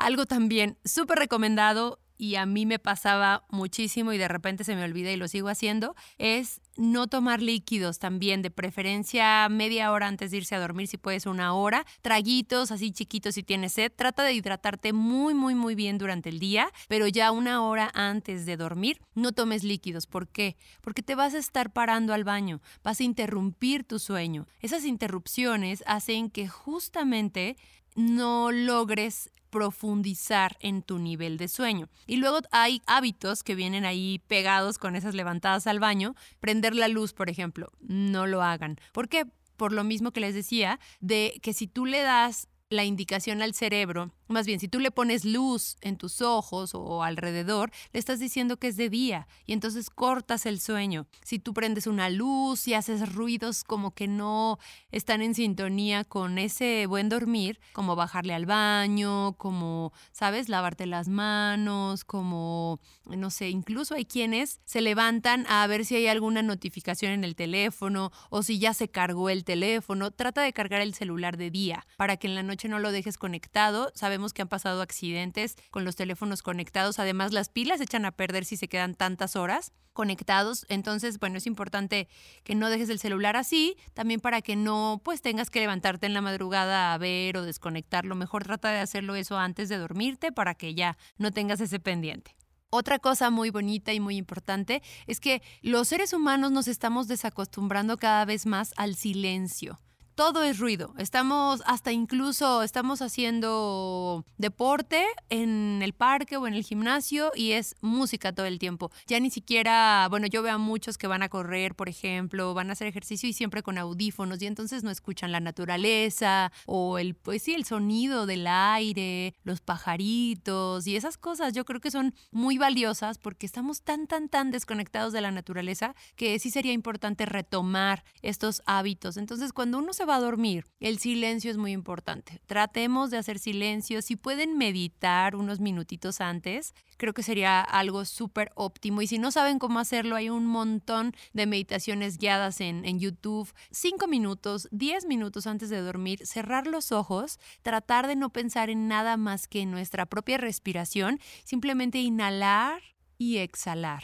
Algo 0.00 0.24
también 0.24 0.78
súper 0.82 1.18
recomendado 1.18 2.00
y 2.16 2.36
a 2.36 2.46
mí 2.46 2.64
me 2.64 2.78
pasaba 2.78 3.44
muchísimo 3.50 4.14
y 4.14 4.18
de 4.18 4.28
repente 4.28 4.64
se 4.64 4.74
me 4.74 4.82
olvida 4.82 5.12
y 5.12 5.16
lo 5.16 5.28
sigo 5.28 5.48
haciendo, 5.48 5.94
es 6.16 6.62
no 6.78 7.06
tomar 7.06 7.42
líquidos 7.42 7.98
también, 7.98 8.40
de 8.40 8.50
preferencia 8.50 9.46
media 9.50 9.92
hora 9.92 10.06
antes 10.06 10.30
de 10.30 10.38
irse 10.38 10.54
a 10.54 10.60
dormir, 10.60 10.86
si 10.86 10.96
puedes 10.96 11.26
una 11.26 11.52
hora, 11.52 11.84
traguitos 12.00 12.72
así 12.72 12.92
chiquitos 12.92 13.34
si 13.34 13.42
tienes 13.42 13.74
sed, 13.74 13.92
trata 13.94 14.22
de 14.22 14.32
hidratarte 14.32 14.94
muy, 14.94 15.34
muy, 15.34 15.54
muy 15.54 15.74
bien 15.74 15.98
durante 15.98 16.30
el 16.30 16.38
día, 16.38 16.72
pero 16.88 17.06
ya 17.06 17.30
una 17.30 17.62
hora 17.62 17.90
antes 17.92 18.46
de 18.46 18.56
dormir 18.56 19.02
no 19.14 19.32
tomes 19.32 19.64
líquidos. 19.64 20.06
¿Por 20.06 20.28
qué? 20.28 20.56
Porque 20.80 21.02
te 21.02 21.14
vas 21.14 21.34
a 21.34 21.38
estar 21.38 21.74
parando 21.74 22.14
al 22.14 22.24
baño, 22.24 22.62
vas 22.82 23.00
a 23.00 23.04
interrumpir 23.04 23.84
tu 23.84 23.98
sueño. 23.98 24.46
Esas 24.60 24.86
interrupciones 24.86 25.84
hacen 25.86 26.30
que 26.30 26.48
justamente 26.48 27.58
no 27.96 28.50
logres 28.52 29.30
profundizar 29.50 30.56
en 30.60 30.82
tu 30.82 30.98
nivel 30.98 31.36
de 31.36 31.48
sueño. 31.48 31.88
Y 32.06 32.16
luego 32.16 32.38
hay 32.50 32.82
hábitos 32.86 33.42
que 33.42 33.54
vienen 33.54 33.84
ahí 33.84 34.20
pegados 34.26 34.78
con 34.78 34.96
esas 34.96 35.14
levantadas 35.14 35.66
al 35.66 35.80
baño. 35.80 36.14
Prender 36.40 36.74
la 36.74 36.88
luz, 36.88 37.12
por 37.12 37.28
ejemplo, 37.28 37.72
no 37.80 38.26
lo 38.26 38.42
hagan. 38.42 38.78
¿Por 38.92 39.08
qué? 39.08 39.26
Por 39.56 39.72
lo 39.72 39.84
mismo 39.84 40.12
que 40.12 40.20
les 40.20 40.34
decía, 40.34 40.80
de 41.00 41.38
que 41.42 41.52
si 41.52 41.66
tú 41.66 41.84
le 41.84 42.00
das 42.00 42.48
la 42.70 42.84
indicación 42.84 43.42
al 43.42 43.52
cerebro 43.52 44.12
más 44.30 44.46
bien, 44.46 44.60
si 44.60 44.68
tú 44.68 44.78
le 44.78 44.92
pones 44.92 45.24
luz 45.24 45.76
en 45.80 45.96
tus 45.96 46.22
ojos 46.22 46.70
o 46.74 47.02
alrededor, 47.02 47.72
le 47.92 47.98
estás 47.98 48.20
diciendo 48.20 48.58
que 48.58 48.68
es 48.68 48.76
de 48.76 48.88
día 48.88 49.26
y 49.44 49.52
entonces 49.52 49.90
cortas 49.90 50.46
el 50.46 50.60
sueño. 50.60 51.06
Si 51.24 51.40
tú 51.40 51.52
prendes 51.52 51.88
una 51.88 52.08
luz 52.08 52.68
y 52.68 52.74
haces 52.74 53.12
ruidos 53.12 53.64
como 53.64 53.92
que 53.92 54.06
no 54.06 54.60
están 54.92 55.20
en 55.20 55.34
sintonía 55.34 56.04
con 56.04 56.38
ese 56.38 56.86
buen 56.86 57.08
dormir, 57.08 57.58
como 57.72 57.96
bajarle 57.96 58.32
al 58.32 58.46
baño, 58.46 59.32
como, 59.36 59.92
¿sabes?, 60.12 60.48
lavarte 60.48 60.86
las 60.86 61.08
manos, 61.08 62.04
como, 62.04 62.78
no 63.04 63.30
sé, 63.30 63.50
incluso 63.50 63.96
hay 63.96 64.04
quienes 64.04 64.60
se 64.64 64.80
levantan 64.80 65.44
a 65.48 65.66
ver 65.66 65.84
si 65.84 65.96
hay 65.96 66.06
alguna 66.06 66.42
notificación 66.42 67.10
en 67.10 67.24
el 67.24 67.34
teléfono 67.34 68.12
o 68.30 68.44
si 68.44 68.60
ya 68.60 68.74
se 68.74 68.88
cargó 68.88 69.28
el 69.28 69.42
teléfono. 69.42 70.12
Trata 70.12 70.42
de 70.42 70.52
cargar 70.52 70.82
el 70.82 70.94
celular 70.94 71.36
de 71.36 71.50
día 71.50 71.84
para 71.96 72.16
que 72.16 72.28
en 72.28 72.36
la 72.36 72.44
no 72.68 72.78
lo 72.78 72.92
dejes 72.92 73.18
conectado. 73.18 73.92
Sabemos 73.94 74.32
que 74.32 74.42
han 74.42 74.48
pasado 74.48 74.82
accidentes 74.82 75.56
con 75.70 75.84
los 75.84 75.96
teléfonos 75.96 76.42
conectados. 76.42 76.98
Además, 76.98 77.32
las 77.32 77.48
pilas 77.48 77.78
se 77.78 77.84
echan 77.84 78.04
a 78.04 78.12
perder 78.12 78.44
si 78.44 78.56
se 78.56 78.68
quedan 78.68 78.94
tantas 78.94 79.36
horas 79.36 79.72
conectados. 79.92 80.66
Entonces, 80.68 81.18
bueno, 81.18 81.38
es 81.38 81.46
importante 81.46 82.08
que 82.44 82.54
no 82.54 82.70
dejes 82.70 82.88
el 82.88 82.98
celular 82.98 83.36
así, 83.36 83.76
también 83.94 84.20
para 84.20 84.42
que 84.42 84.56
no 84.56 85.00
pues 85.04 85.22
tengas 85.22 85.50
que 85.50 85.60
levantarte 85.60 86.06
en 86.06 86.14
la 86.14 86.20
madrugada 86.20 86.94
a 86.94 86.98
ver 86.98 87.36
o 87.36 87.42
desconectarlo. 87.42 88.14
Mejor 88.14 88.44
trata 88.44 88.70
de 88.70 88.78
hacerlo 88.78 89.14
eso 89.14 89.38
antes 89.38 89.68
de 89.68 89.78
dormirte 89.78 90.32
para 90.32 90.54
que 90.54 90.74
ya 90.74 90.96
no 91.18 91.32
tengas 91.32 91.60
ese 91.60 91.80
pendiente. 91.80 92.34
Otra 92.70 93.00
cosa 93.00 93.30
muy 93.30 93.50
bonita 93.50 93.92
y 93.92 93.98
muy 93.98 94.16
importante 94.16 94.80
es 95.08 95.18
que 95.18 95.42
los 95.60 95.88
seres 95.88 96.12
humanos 96.12 96.52
nos 96.52 96.68
estamos 96.68 97.08
desacostumbrando 97.08 97.96
cada 97.96 98.24
vez 98.24 98.46
más 98.46 98.72
al 98.76 98.94
silencio 98.94 99.80
todo 100.20 100.42
es 100.42 100.58
ruido. 100.58 100.92
Estamos 100.98 101.62
hasta 101.64 101.92
incluso, 101.92 102.62
estamos 102.62 103.00
haciendo 103.00 104.26
deporte 104.36 105.06
en 105.30 105.80
el 105.80 105.94
parque 105.94 106.36
o 106.36 106.46
en 106.46 106.52
el 106.52 106.62
gimnasio 106.62 107.32
y 107.34 107.52
es 107.52 107.74
música 107.80 108.34
todo 108.34 108.44
el 108.44 108.58
tiempo. 108.58 108.90
Ya 109.06 109.18
ni 109.18 109.30
siquiera, 109.30 110.06
bueno, 110.10 110.26
yo 110.26 110.42
veo 110.42 110.56
a 110.56 110.58
muchos 110.58 110.98
que 110.98 111.06
van 111.06 111.22
a 111.22 111.30
correr, 111.30 111.74
por 111.74 111.88
ejemplo, 111.88 112.52
van 112.52 112.68
a 112.68 112.74
hacer 112.74 112.86
ejercicio 112.86 113.30
y 113.30 113.32
siempre 113.32 113.62
con 113.62 113.78
audífonos 113.78 114.42
y 114.42 114.46
entonces 114.46 114.84
no 114.84 114.90
escuchan 114.90 115.32
la 115.32 115.40
naturaleza 115.40 116.52
o 116.66 116.98
el, 116.98 117.14
pues 117.14 117.44
sí, 117.44 117.54
el 117.54 117.64
sonido 117.64 118.26
del 118.26 118.46
aire, 118.46 119.34
los 119.42 119.62
pajaritos 119.62 120.86
y 120.86 120.96
esas 120.96 121.16
cosas 121.16 121.54
yo 121.54 121.64
creo 121.64 121.80
que 121.80 121.90
son 121.90 122.14
muy 122.30 122.58
valiosas 122.58 123.16
porque 123.16 123.46
estamos 123.46 123.80
tan, 123.80 124.06
tan, 124.06 124.28
tan 124.28 124.50
desconectados 124.50 125.14
de 125.14 125.22
la 125.22 125.30
naturaleza 125.30 125.94
que 126.14 126.38
sí 126.38 126.50
sería 126.50 126.74
importante 126.74 127.24
retomar 127.24 128.04
estos 128.20 128.60
hábitos. 128.66 129.16
Entonces, 129.16 129.54
cuando 129.54 129.78
uno 129.78 129.94
se 129.94 130.09
a 130.12 130.20
dormir, 130.20 130.66
el 130.80 130.98
silencio 130.98 131.50
es 131.50 131.56
muy 131.56 131.72
importante. 131.72 132.40
Tratemos 132.46 133.10
de 133.10 133.18
hacer 133.18 133.38
silencio. 133.38 134.02
Si 134.02 134.16
pueden 134.16 134.56
meditar 134.58 135.36
unos 135.36 135.60
minutitos 135.60 136.20
antes, 136.20 136.74
creo 136.96 137.14
que 137.14 137.22
sería 137.22 137.60
algo 137.60 138.04
súper 138.04 138.52
óptimo. 138.54 139.02
Y 139.02 139.06
si 139.06 139.18
no 139.18 139.30
saben 139.30 139.58
cómo 139.58 139.78
hacerlo, 139.78 140.16
hay 140.16 140.30
un 140.30 140.46
montón 140.46 141.12
de 141.32 141.46
meditaciones 141.46 142.18
guiadas 142.18 142.60
en, 142.60 142.84
en 142.84 142.98
YouTube. 142.98 143.52
Cinco 143.70 144.06
minutos, 144.06 144.68
diez 144.70 145.06
minutos 145.06 145.46
antes 145.46 145.70
de 145.70 145.80
dormir, 145.80 146.26
cerrar 146.26 146.66
los 146.66 146.92
ojos, 146.92 147.38
tratar 147.62 148.06
de 148.06 148.16
no 148.16 148.30
pensar 148.30 148.70
en 148.70 148.88
nada 148.88 149.16
más 149.16 149.48
que 149.48 149.60
en 149.60 149.70
nuestra 149.70 150.06
propia 150.06 150.38
respiración, 150.38 151.20
simplemente 151.44 151.98
inhalar 151.98 152.82
y 153.18 153.38
exhalar. 153.38 154.02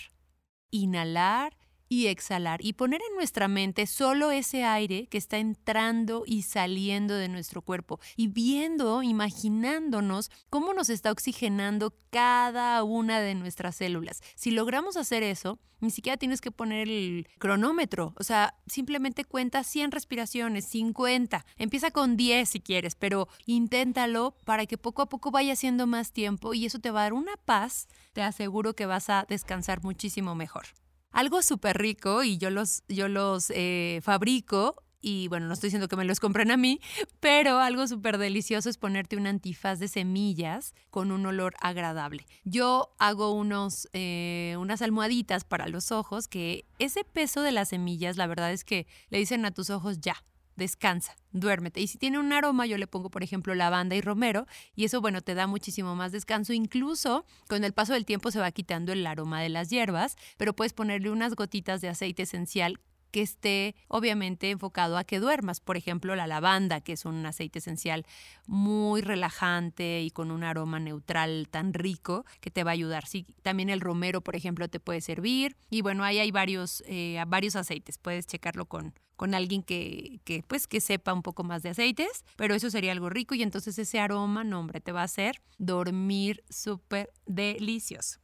Inhalar 0.71 1.56
y 1.89 2.07
exhalar 2.07 2.65
y 2.65 2.75
poner 2.75 3.01
en 3.09 3.17
nuestra 3.17 3.49
mente 3.49 3.87
solo 3.87 4.31
ese 4.31 4.65
aire 4.65 5.07
que 5.09 5.19
está 5.19 5.39
entrando 5.39 6.25
y 6.27 6.43
saliendo 6.43 7.15
de 7.15 7.29
nuestro 7.29 7.63
cuerpo 7.63 8.01
y 8.17 8.29
viendo, 8.29 9.03
imaginándonos 9.03 10.31
cómo 10.51 10.73
nos 10.73 10.89
está 10.89 11.11
oxigenando 11.11 11.95
cada 12.11 12.83
una 12.83 13.21
de 13.21 13.35
nuestras 13.35 13.77
células. 13.77 14.23
Si 14.35 14.51
logramos 14.51 14.97
hacer 14.97 15.23
eso, 15.23 15.59
ni 15.81 15.91
siquiera 15.91 16.17
tienes 16.17 16.41
que 16.41 16.51
poner 16.51 16.89
el 16.89 17.29
cronómetro, 17.39 18.15
o 18.17 18.25
sea, 18.25 18.55
simplemente 18.67 19.25
cuenta 19.25 19.63
100 19.63 19.93
respiraciones, 19.93 20.65
50, 20.67 21.45
empieza 21.57 21.91
con 21.91 22.17
10 22.17 22.49
si 22.49 22.61
quieres, 22.61 22.95
pero 22.95 23.29
inténtalo 23.45 24.37
para 24.45 24.67
que 24.67 24.79
poco 24.79 25.03
a 25.03 25.09
poco 25.09 25.31
vaya 25.31 25.53
haciendo 25.53 25.87
más 25.87 26.13
tiempo 26.13 26.55
y 26.55 26.67
eso 26.67 26.79
te 26.79 26.91
va 26.91 27.01
a 27.01 27.03
dar 27.05 27.13
una 27.13 27.37
paz, 27.37 27.89
te 28.15 28.23
aseguro 28.23 28.75
que 28.75 28.87
vas 28.87 29.11
a 29.11 29.27
descansar 29.29 29.83
muchísimo 29.83 30.35
mejor. 30.35 30.67
Algo 31.17 31.41
súper 31.41 31.79
rico 31.79 32.25
y 32.25 32.37
yo 32.37 32.51
los, 32.51 32.83
yo 32.89 33.09
los 33.09 33.51
eh, 33.55 34.01
fabrico 34.03 34.83
y 35.01 35.29
bueno, 35.29 35.47
no 35.47 35.55
estoy 35.55 35.69
diciendo 35.69 35.89
que 35.89 35.97
me 35.97 36.05
los 36.05 36.21
compren 36.21 36.51
a 36.51 36.59
mí, 36.59 36.79
pero 37.21 37.59
algo 37.59 37.89
súper 37.89 38.19
delicioso 38.19 38.69
es 38.69 38.77
ponerte 38.77 39.17
un 39.17 39.27
antifaz 39.27 39.79
de 39.79 39.89
semillas 39.89 40.75
con 40.91 41.13
un 41.13 41.25
olor 41.25 41.55
agradable. 41.63 42.27
Yo 42.45 42.91
hago 42.99 43.33
unos, 43.33 43.89
eh, 43.95 44.57
unas 44.59 44.83
almohaditas 44.83 45.45
para 45.45 45.69
los 45.69 45.91
ojos 45.91 46.29
que 46.29 46.67
ese 46.79 47.03
peso 47.03 47.41
de 47.41 47.53
las 47.53 47.71
semillas, 47.71 48.19
la 48.19 48.27
verdad 48.27 48.53
es 48.53 48.63
que 48.63 48.87
le 49.09 49.17
dicen 49.17 49.47
a 49.47 49.53
tus 49.53 49.71
ojos 49.71 50.03
ya, 50.03 50.23
descansa, 50.57 51.17
duérmete. 51.33 51.81
Y 51.81 51.87
si 51.87 51.99
tiene 51.99 52.19
un 52.19 52.33
aroma, 52.33 52.67
yo 52.67 52.79
le 52.79 52.87
pongo, 52.87 53.11
por 53.11 53.23
ejemplo, 53.23 53.55
lavanda 53.55 53.95
y 53.95 54.01
romero, 54.01 54.47
y 54.75 54.85
eso, 54.85 55.01
bueno, 55.01 55.21
te 55.21 55.35
da 55.35 55.47
muchísimo 55.47 55.95
más 55.95 56.13
descanso. 56.13 56.53
Incluso 56.53 57.25
con 57.49 57.65
el 57.65 57.73
paso 57.73 57.93
del 57.93 58.05
tiempo 58.05 58.31
se 58.31 58.41
va 58.41 58.51
quitando 58.51 58.93
el 58.93 59.07
aroma 59.07 59.41
de 59.41 59.49
las 59.49 59.71
hierbas, 59.71 60.17
pero 60.37 60.55
puedes 60.55 60.73
ponerle 60.73 61.11
unas 61.11 61.35
gotitas 61.35 61.81
de 61.81 61.89
aceite 61.89 62.23
esencial 62.23 62.81
que 63.11 63.23
esté 63.23 63.75
obviamente 63.89 64.51
enfocado 64.51 64.99
a 64.99 65.05
que 65.05 65.21
duermas. 65.21 65.61
Por 65.61 65.77
ejemplo, 65.77 66.15
la 66.17 66.27
lavanda, 66.27 66.81
que 66.81 66.93
es 66.93 67.05
un 67.05 67.25
aceite 67.25 67.61
esencial 67.61 68.05
muy 68.47 69.01
relajante 69.01 70.03
y 70.03 70.11
con 70.11 70.31
un 70.31 70.45
aroma 70.45 70.81
neutral 70.81 71.49
tan 71.51 71.73
rico 71.73 72.27
que 72.41 72.51
te 72.51 72.65
va 72.65 72.73
a 72.73 72.75
ayudar. 72.75 73.07
Sí, 73.07 73.25
también 73.43 73.71
el 73.71 73.81
romero, 73.81 74.21
por 74.21 74.37
ejemplo, 74.37 74.69
te 74.69 74.81
puede 74.81 75.01
servir. 75.01 75.57
Y 75.71 75.83
bueno, 75.83 76.05
ahí 76.05 76.19
hay 76.19 76.31
varios, 76.31 76.83
eh, 76.87 77.23
varios 77.27 77.57
aceites. 77.57 77.97
Puedes 77.97 78.27
checarlo 78.27 78.67
con, 78.67 78.93
con 79.17 79.35
alguien 79.35 79.63
que, 79.63 80.21
que, 80.25 80.45
pues, 80.47 80.67
que 80.67 80.81
sepa 80.81 81.13
un 81.13 81.23
poco 81.23 81.43
más 81.43 81.63
de 81.63 81.71
aceites, 81.71 82.25
pero 82.37 82.55
eso 82.55 82.71
sería 82.71 82.93
algo 82.93 83.09
rico 83.11 83.35
y 83.35 83.43
entonces 83.43 83.79
ese 83.79 83.99
aroma, 83.99 84.45
no 84.45 84.61
hombre, 84.61 84.81
te 84.81 84.93
va 84.93 85.01
a 85.01 85.05
hacer 85.05 85.41
dormir 85.59 86.45
súper 86.49 87.11
delicioso. 87.27 88.21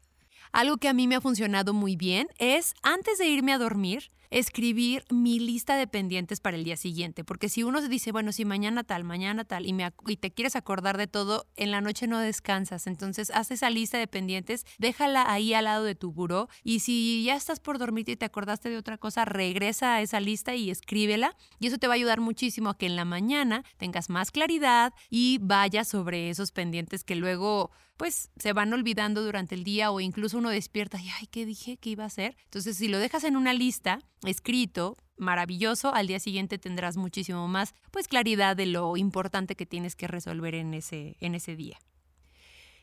Algo 0.53 0.77
que 0.77 0.89
a 0.89 0.93
mí 0.93 1.09
me 1.09 1.17
ha 1.17 1.21
funcionado 1.21 1.73
muy 1.73 1.97
bien 1.97 2.29
es 2.39 2.75
antes 2.83 3.19
de 3.19 3.27
irme 3.27 3.53
a 3.53 3.59
dormir, 3.59 4.11
escribir 4.33 5.05
mi 5.11 5.39
lista 5.39 5.77
de 5.77 5.87
pendientes 5.87 6.41
para 6.41 6.57
el 6.57 6.65
día 6.65 6.77
siguiente, 6.77 7.23
porque 7.23 7.51
si 7.51 7.62
uno 7.62 7.81
se 7.83 7.89
dice, 7.89 8.12
bueno, 8.12 8.33
si 8.33 8.47
mañana 8.47 8.83
tal, 8.83 9.05
mañana 9.05 9.45
tal, 9.45 9.67
y, 9.67 9.75
me, 9.75 9.93
y 10.07 10.17
te 10.17 10.33
quieres 10.33 10.57
acordar 10.57 10.97
de 10.97 11.07
todo, 11.07 11.47
en 11.57 11.71
la 11.71 11.83
noche 11.83 12.07
no 12.07 12.19
descansas, 12.19 12.87
entonces 12.87 13.31
haz 13.31 13.51
esa 13.51 13.69
lista 13.69 13.99
de 13.99 14.07
pendientes, 14.07 14.65
déjala 14.79 15.31
ahí 15.31 15.53
al 15.53 15.65
lado 15.65 15.85
de 15.85 15.95
tu 15.95 16.12
buró, 16.12 16.49
y 16.65 16.81
si 16.81 17.23
ya 17.25 17.37
estás 17.37 17.61
por 17.61 17.79
dormir 17.79 18.09
y 18.09 18.17
te 18.17 18.25
acordaste 18.25 18.71
de 18.71 18.79
otra 18.79 18.97
cosa, 18.97 19.27
regresa 19.27 19.97
a 19.97 20.01
esa 20.01 20.19
lista 20.19 20.55
y 20.55 20.71
escríbela, 20.71 21.37
y 21.61 21.67
eso 21.67 21.77
te 21.77 21.87
va 21.87 21.93
a 21.93 21.97
ayudar 21.97 22.21
muchísimo 22.21 22.71
a 22.71 22.79
que 22.79 22.87
en 22.87 22.97
la 22.97 23.05
mañana 23.05 23.65
tengas 23.77 24.09
más 24.09 24.31
claridad 24.31 24.95
y 25.11 25.39
vayas 25.43 25.89
sobre 25.89 26.31
esos 26.31 26.53
pendientes 26.53 27.05
que 27.05 27.17
luego 27.17 27.71
pues 27.97 28.31
se 28.37 28.53
van 28.53 28.73
olvidando 28.73 29.23
durante 29.23 29.55
el 29.55 29.62
día 29.62 29.93
o 29.93 30.01
incluso 30.01 30.39
uno 30.39 30.51
despierta 30.51 31.01
y, 31.01 31.09
ay, 31.09 31.29
¿qué 31.31 31.47
dije 31.47 31.77
que 31.77 31.91
iba 31.91 32.03
a 32.03 32.09
hacer? 32.09 32.37
Entonces, 32.47 32.77
si 32.77 32.89
lo 32.89 32.99
dejas 32.99 33.23
en 33.23 33.37
una 33.37 33.53
lista, 33.53 34.01
escrito, 34.31 34.97
maravilloso, 35.17 35.95
al 35.95 36.07
día 36.07 36.21
siguiente 36.21 36.59
tendrás 36.59 36.97
muchísimo 36.97 37.49
más, 37.49 37.75
pues, 37.91 38.09
claridad 38.09 38.57
de 38.57 38.67
lo 38.67 38.97
importante 38.97 39.57
que 39.57 39.67
tienes 39.67 39.97
que 39.97 40.07
resolver 40.07 40.55
en 40.55 40.75
ese, 40.75 41.17
en 41.21 41.35
ese 41.35 41.57
día. 41.57 41.79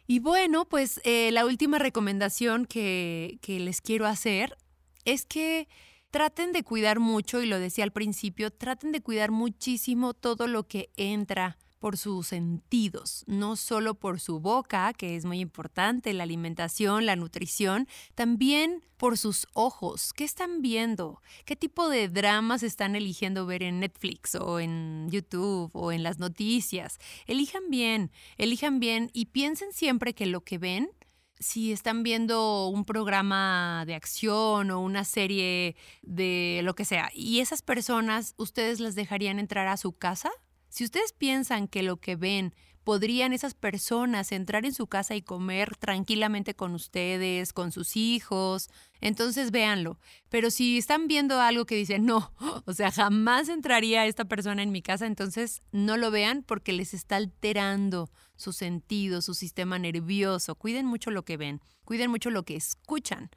Y 0.07 0.19
bueno, 0.19 0.65
pues 0.65 1.01
eh, 1.03 1.31
la 1.31 1.45
última 1.45 1.77
recomendación 1.77 2.65
que, 2.65 3.37
que 3.41 3.59
les 3.59 3.79
quiero 3.79 4.07
hacer 4.07 4.57
es 5.05 5.25
que 5.25 5.67
traten 6.09 6.51
de 6.51 6.63
cuidar 6.63 6.99
mucho, 6.99 7.41
y 7.41 7.45
lo 7.45 7.59
decía 7.59 7.83
al 7.83 7.91
principio, 7.91 8.51
traten 8.51 8.91
de 8.91 9.01
cuidar 9.01 9.29
muchísimo 9.31 10.13
todo 10.13 10.47
lo 10.47 10.67
que 10.67 10.89
entra 10.97 11.57
por 11.79 11.97
sus 11.97 12.27
sentidos, 12.27 13.23
no 13.27 13.55
solo 13.55 13.95
por 13.95 14.19
su 14.19 14.39
boca, 14.39 14.93
que 14.93 15.15
es 15.15 15.25
muy 15.25 15.39
importante, 15.39 16.13
la 16.13 16.23
alimentación, 16.23 17.05
la 17.05 17.15
nutrición, 17.15 17.87
también 18.15 18.83
por 18.97 19.17
sus 19.17 19.47
ojos. 19.53 20.13
¿Qué 20.13 20.25
están 20.25 20.61
viendo? 20.61 21.21
¿Qué 21.45 21.55
tipo 21.55 21.89
de 21.89 22.09
dramas 22.09 22.63
están 22.63 22.95
eligiendo 22.95 23.45
ver 23.45 23.63
en 23.63 23.79
Netflix 23.79 24.35
o 24.35 24.59
en 24.59 25.07
YouTube 25.09 25.71
o 25.73 25.91
en 25.91 26.03
las 26.03 26.19
noticias? 26.19 26.99
Elijan 27.25 27.69
bien, 27.69 28.11
elijan 28.37 28.79
bien 28.79 29.09
y 29.13 29.27
piensen 29.27 29.71
siempre 29.71 30.13
que 30.13 30.25
lo 30.25 30.41
que 30.41 30.57
ven 30.57 30.91
si 31.39 31.71
están 31.71 32.03
viendo 32.03 32.67
un 32.67 32.83
programa 32.83 33.85
de 33.87 33.95
acción 33.95 34.71
o 34.71 34.81
una 34.81 35.05
serie 35.05 35.75
de 36.01 36.59
lo 36.63 36.75
que 36.75 36.83
sea, 36.83 37.09
y 37.13 37.39
esas 37.39 37.61
personas, 37.61 38.33
¿ustedes 38.37 38.79
las 38.79 38.95
dejarían 38.95 39.39
entrar 39.39 39.67
a 39.67 39.77
su 39.77 39.93
casa? 39.93 40.31
Si 40.69 40.83
ustedes 40.83 41.13
piensan 41.13 41.67
que 41.67 41.83
lo 41.83 41.97
que 41.97 42.15
ven 42.15 42.53
podrían 42.83 43.33
esas 43.33 43.53
personas 43.53 44.31
entrar 44.31 44.65
en 44.65 44.73
su 44.73 44.87
casa 44.87 45.15
y 45.15 45.21
comer 45.21 45.75
tranquilamente 45.75 46.55
con 46.55 46.73
ustedes, 46.73 47.53
con 47.53 47.71
sus 47.71 47.95
hijos, 47.95 48.69
entonces 48.99 49.51
véanlo. 49.51 49.99
Pero 50.29 50.49
si 50.49 50.77
están 50.77 51.07
viendo 51.07 51.39
algo 51.39 51.65
que 51.65 51.75
dicen, 51.75 52.05
no, 52.05 52.33
o 52.65 52.73
sea, 52.73 52.91
jamás 52.91 53.49
entraría 53.49 54.07
esta 54.07 54.25
persona 54.25 54.63
en 54.63 54.71
mi 54.71 54.81
casa, 54.81 55.05
entonces 55.05 55.61
no 55.71 55.97
lo 55.97 56.09
vean 56.09 56.43
porque 56.43 56.73
les 56.73 56.93
está 56.93 57.17
alterando 57.17 58.09
su 58.35 58.53
sentido, 58.53 59.21
su 59.21 59.33
sistema 59.33 59.77
nervioso. 59.77 60.55
Cuiden 60.55 60.85
mucho 60.85 61.11
lo 61.11 61.25
que 61.25 61.37
ven, 61.37 61.61
cuiden 61.85 62.09
mucho 62.09 62.31
lo 62.31 62.43
que 62.43 62.55
escuchan 62.55 63.29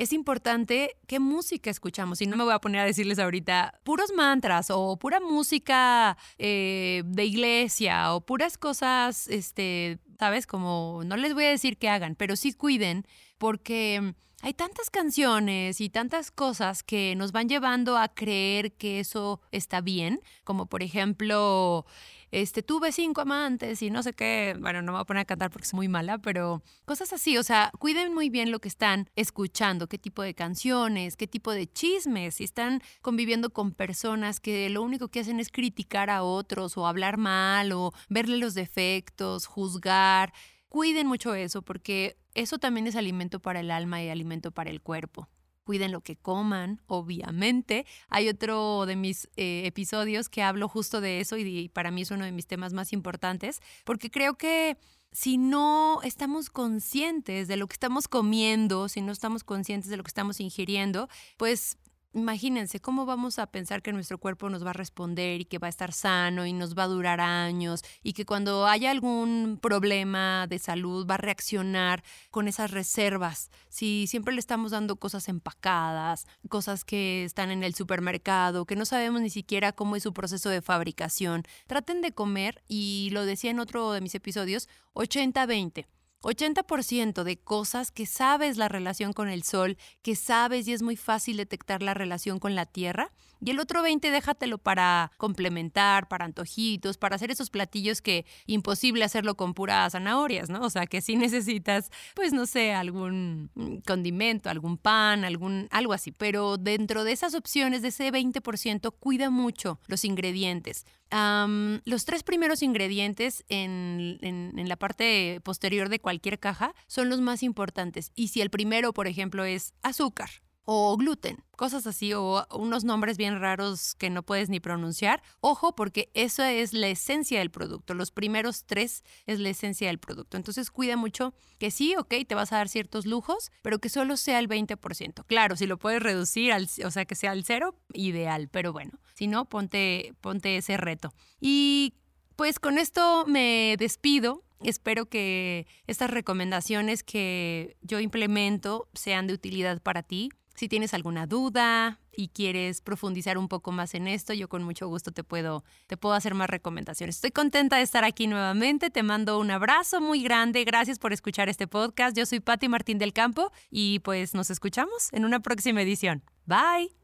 es 0.00 0.14
importante 0.14 0.96
qué 1.06 1.20
música 1.20 1.68
escuchamos. 1.68 2.22
Y 2.22 2.26
no 2.26 2.38
me 2.38 2.44
voy 2.44 2.54
a 2.54 2.58
poner 2.58 2.80
a 2.80 2.84
decirles 2.86 3.18
ahorita 3.18 3.80
puros 3.84 4.10
mantras 4.16 4.70
o 4.70 4.96
pura 4.96 5.20
música 5.20 6.16
eh, 6.38 7.02
de 7.04 7.24
iglesia 7.26 8.14
o 8.14 8.22
puras 8.22 8.56
cosas, 8.56 9.28
este, 9.28 9.98
¿sabes? 10.18 10.46
Como 10.46 11.02
no 11.04 11.18
les 11.18 11.34
voy 11.34 11.44
a 11.44 11.50
decir 11.50 11.76
que 11.76 11.90
hagan, 11.90 12.14
pero 12.14 12.34
sí 12.34 12.54
cuiden 12.54 13.04
porque 13.36 14.14
hay 14.40 14.54
tantas 14.54 14.88
canciones 14.88 15.82
y 15.82 15.90
tantas 15.90 16.30
cosas 16.30 16.82
que 16.82 17.14
nos 17.14 17.30
van 17.30 17.50
llevando 17.50 17.98
a 17.98 18.08
creer 18.08 18.72
que 18.72 19.00
eso 19.00 19.42
está 19.52 19.82
bien, 19.82 20.22
como 20.44 20.64
por 20.64 20.82
ejemplo 20.82 21.84
este, 22.30 22.62
tuve 22.62 22.92
cinco 22.92 23.20
amantes 23.22 23.82
y 23.82 23.90
no 23.90 24.02
sé 24.02 24.12
qué, 24.12 24.56
bueno, 24.60 24.82
no 24.82 24.92
me 24.92 24.98
voy 24.98 25.02
a 25.02 25.06
poner 25.06 25.22
a 25.22 25.24
cantar 25.24 25.50
porque 25.50 25.66
es 25.66 25.74
muy 25.74 25.88
mala, 25.88 26.18
pero 26.18 26.62
cosas 26.84 27.12
así, 27.12 27.36
o 27.36 27.42
sea, 27.42 27.72
cuiden 27.78 28.14
muy 28.14 28.30
bien 28.30 28.50
lo 28.50 28.60
que 28.60 28.68
están 28.68 29.08
escuchando, 29.16 29.88
qué 29.88 29.98
tipo 29.98 30.22
de 30.22 30.34
canciones, 30.34 31.16
qué 31.16 31.26
tipo 31.26 31.52
de 31.52 31.66
chismes, 31.66 32.36
si 32.36 32.44
están 32.44 32.82
conviviendo 33.02 33.50
con 33.50 33.72
personas 33.72 34.40
que 34.40 34.68
lo 34.70 34.82
único 34.82 35.08
que 35.08 35.20
hacen 35.20 35.40
es 35.40 35.50
criticar 35.50 36.10
a 36.10 36.22
otros 36.22 36.76
o 36.76 36.86
hablar 36.86 37.16
mal 37.16 37.72
o 37.72 37.92
verle 38.08 38.38
los 38.38 38.54
defectos, 38.54 39.46
juzgar. 39.46 40.32
Cuiden 40.68 41.06
mucho 41.06 41.34
eso 41.34 41.62
porque 41.62 42.16
eso 42.34 42.58
también 42.58 42.86
es 42.86 42.96
alimento 42.96 43.40
para 43.40 43.60
el 43.60 43.70
alma 43.70 44.02
y 44.02 44.08
alimento 44.08 44.52
para 44.52 44.70
el 44.70 44.80
cuerpo 44.80 45.28
cuiden 45.70 45.92
lo 45.92 46.00
que 46.00 46.16
coman, 46.16 46.80
obviamente. 46.88 47.86
Hay 48.08 48.28
otro 48.28 48.86
de 48.86 48.96
mis 48.96 49.28
eh, 49.36 49.62
episodios 49.66 50.28
que 50.28 50.42
hablo 50.42 50.66
justo 50.66 51.00
de 51.00 51.20
eso 51.20 51.36
y, 51.36 51.68
para 51.68 51.92
mí 51.92 52.02
es 52.02 52.10
uno 52.10 52.24
de 52.24 52.32
mis 52.32 52.48
temas 52.48 52.72
más 52.72 52.92
importantes, 52.92 53.60
porque 53.84 54.10
creo 54.10 54.36
que 54.36 54.76
si 55.12 55.38
no 55.38 56.00
estamos 56.02 56.50
conscientes 56.50 57.46
de 57.46 57.56
lo 57.56 57.68
que 57.68 57.74
estamos 57.74 58.08
comiendo, 58.08 58.88
si 58.88 59.00
no 59.00 59.12
estamos 59.12 59.44
conscientes 59.44 59.90
de 59.90 59.96
lo 59.96 60.02
que 60.02 60.08
estamos 60.08 60.40
ingiriendo, 60.40 61.08
pues 61.36 61.78
Imagínense 62.12 62.80
cómo 62.80 63.06
vamos 63.06 63.38
a 63.38 63.46
pensar 63.46 63.82
que 63.82 63.92
nuestro 63.92 64.18
cuerpo 64.18 64.50
nos 64.50 64.66
va 64.66 64.70
a 64.70 64.72
responder 64.72 65.40
y 65.40 65.44
que 65.44 65.58
va 65.58 65.68
a 65.68 65.70
estar 65.70 65.92
sano 65.92 66.44
y 66.44 66.52
nos 66.52 66.76
va 66.76 66.82
a 66.82 66.88
durar 66.88 67.20
años 67.20 67.82
y 68.02 68.14
que 68.14 68.26
cuando 68.26 68.66
haya 68.66 68.90
algún 68.90 69.60
problema 69.62 70.48
de 70.48 70.58
salud 70.58 71.06
va 71.08 71.14
a 71.14 71.18
reaccionar 71.18 72.02
con 72.32 72.48
esas 72.48 72.72
reservas. 72.72 73.52
Si 73.68 74.08
siempre 74.08 74.34
le 74.34 74.40
estamos 74.40 74.72
dando 74.72 74.96
cosas 74.96 75.28
empacadas, 75.28 76.26
cosas 76.48 76.84
que 76.84 77.22
están 77.22 77.52
en 77.52 77.62
el 77.62 77.76
supermercado, 77.76 78.64
que 78.64 78.74
no 78.74 78.86
sabemos 78.86 79.20
ni 79.20 79.30
siquiera 79.30 79.70
cómo 79.70 79.94
es 79.94 80.02
su 80.02 80.12
proceso 80.12 80.50
de 80.50 80.62
fabricación, 80.62 81.44
traten 81.68 82.00
de 82.00 82.10
comer 82.10 82.60
y 82.66 83.10
lo 83.12 83.24
decía 83.24 83.52
en 83.52 83.60
otro 83.60 83.92
de 83.92 84.00
mis 84.00 84.16
episodios, 84.16 84.68
80-20. 84.94 85.86
80% 86.22 87.24
de 87.24 87.38
cosas 87.38 87.90
que 87.90 88.06
sabes 88.06 88.56
la 88.56 88.68
relación 88.68 89.12
con 89.12 89.28
el 89.28 89.42
sol, 89.42 89.78
que 90.02 90.16
sabes 90.16 90.68
y 90.68 90.72
es 90.72 90.82
muy 90.82 90.96
fácil 90.96 91.36
detectar 91.36 91.82
la 91.82 91.94
relación 91.94 92.38
con 92.38 92.54
la 92.54 92.66
tierra. 92.66 93.12
Y 93.42 93.50
el 93.50 93.58
otro 93.58 93.82
20 93.82 94.10
déjatelo 94.10 94.58
para 94.58 95.12
complementar, 95.16 96.08
para 96.08 96.26
antojitos, 96.26 96.98
para 96.98 97.16
hacer 97.16 97.30
esos 97.30 97.48
platillos 97.48 98.02
que 98.02 98.26
imposible 98.46 99.02
hacerlo 99.02 99.34
con 99.34 99.54
puras 99.54 99.92
zanahorias, 99.92 100.50
¿no? 100.50 100.60
O 100.60 100.70
sea, 100.70 100.86
que 100.86 101.00
si 101.00 101.16
necesitas, 101.16 101.90
pues 102.14 102.34
no 102.34 102.44
sé, 102.44 102.74
algún 102.74 103.50
condimento, 103.86 104.50
algún 104.50 104.76
pan, 104.76 105.24
algún 105.24 105.68
algo 105.70 105.94
así. 105.94 106.12
Pero 106.12 106.58
dentro 106.58 107.02
de 107.02 107.12
esas 107.12 107.34
opciones, 107.34 107.80
de 107.80 107.88
ese 107.88 108.12
20%, 108.12 108.94
cuida 108.98 109.30
mucho 109.30 109.80
los 109.86 110.04
ingredientes 110.04 110.84
los 111.10 112.04
tres 112.04 112.22
primeros 112.22 112.62
ingredientes 112.62 113.44
en, 113.48 114.18
en, 114.22 114.68
la 114.68 114.76
parte 114.76 115.40
posterior 115.42 115.88
de 115.88 115.98
cualquier 115.98 116.38
caja 116.38 116.74
son 116.86 117.08
los 117.08 117.20
más 117.20 117.42
importantes. 117.42 118.12
Y 118.14 118.28
si 118.28 118.40
el 118.40 118.50
primero, 118.50 118.92
por 118.92 119.08
ejemplo, 119.08 119.44
es 119.44 119.74
azúcar, 119.82 120.30
o 120.64 120.96
gluten, 120.96 121.42
cosas 121.56 121.86
así, 121.86 122.12
o 122.12 122.46
unos 122.52 122.84
nombres 122.84 123.16
bien 123.16 123.40
raros 123.40 123.94
que 123.94 124.10
no 124.10 124.22
puedes 124.22 124.48
ni 124.48 124.60
pronunciar. 124.60 125.22
Ojo, 125.40 125.74
porque 125.74 126.10
eso 126.14 126.42
es 126.42 126.72
la 126.72 126.88
esencia 126.88 127.40
del 127.40 127.50
producto. 127.50 127.94
Los 127.94 128.10
primeros 128.10 128.64
tres 128.64 129.02
es 129.26 129.40
la 129.40 129.48
esencia 129.48 129.88
del 129.88 129.98
producto. 129.98 130.36
Entonces 130.36 130.70
cuida 130.70 130.96
mucho 130.96 131.34
que 131.58 131.70
sí, 131.70 131.96
ok, 131.96 132.14
te 132.26 132.34
vas 132.34 132.52
a 132.52 132.56
dar 132.56 132.68
ciertos 132.68 133.06
lujos, 133.06 133.50
pero 133.62 133.78
que 133.78 133.88
solo 133.88 134.16
sea 134.16 134.38
el 134.38 134.48
20%. 134.48 135.24
Claro, 135.26 135.56
si 135.56 135.66
lo 135.66 135.78
puedes 135.78 136.02
reducir, 136.02 136.52
al, 136.52 136.68
o 136.84 136.90
sea, 136.90 137.04
que 137.04 137.14
sea 137.14 137.32
al 137.32 137.44
cero, 137.44 137.74
ideal, 137.92 138.48
pero 138.48 138.72
bueno, 138.72 138.92
si 139.14 139.26
no, 139.26 139.48
ponte, 139.48 140.14
ponte 140.20 140.56
ese 140.56 140.76
reto. 140.76 141.12
Y 141.40 141.94
pues 142.36 142.58
con 142.58 142.78
esto 142.78 143.24
me 143.26 143.76
despido. 143.78 144.44
Espero 144.62 145.06
que 145.06 145.66
estas 145.86 146.10
recomendaciones 146.10 147.02
que 147.02 147.76
yo 147.82 148.00
implemento 148.00 148.88
sean 148.94 149.26
de 149.26 149.34
utilidad 149.34 149.82
para 149.82 150.02
ti. 150.02 150.30
Si 150.60 150.68
tienes 150.68 150.92
alguna 150.92 151.26
duda 151.26 152.00
y 152.12 152.28
quieres 152.28 152.82
profundizar 152.82 153.38
un 153.38 153.48
poco 153.48 153.72
más 153.72 153.94
en 153.94 154.06
esto, 154.06 154.34
yo 154.34 154.46
con 154.46 154.62
mucho 154.62 154.88
gusto 154.88 155.10
te 155.10 155.24
puedo, 155.24 155.64
te 155.86 155.96
puedo 155.96 156.14
hacer 156.14 156.34
más 156.34 156.50
recomendaciones. 156.50 157.14
Estoy 157.14 157.30
contenta 157.30 157.78
de 157.78 157.82
estar 157.82 158.04
aquí 158.04 158.26
nuevamente. 158.26 158.90
Te 158.90 159.02
mando 159.02 159.38
un 159.38 159.50
abrazo 159.50 160.02
muy 160.02 160.22
grande. 160.22 160.62
Gracias 160.64 160.98
por 160.98 161.14
escuchar 161.14 161.48
este 161.48 161.66
podcast. 161.66 162.14
Yo 162.14 162.26
soy 162.26 162.40
Patti 162.40 162.68
Martín 162.68 162.98
del 162.98 163.14
Campo 163.14 163.50
y 163.70 164.00
pues 164.00 164.34
nos 164.34 164.50
escuchamos 164.50 165.08
en 165.12 165.24
una 165.24 165.40
próxima 165.40 165.80
edición. 165.80 166.22
Bye. 166.44 166.94